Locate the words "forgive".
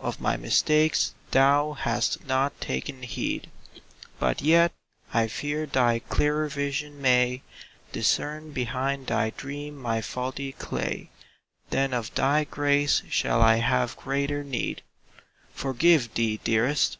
15.54-16.12